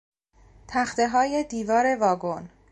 تختههای 0.67 1.43
دیوار 1.43 1.85
واگن 1.99 2.49